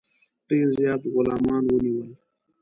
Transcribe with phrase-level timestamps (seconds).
[0.47, 2.11] ډېر زیات غلامان ونیول.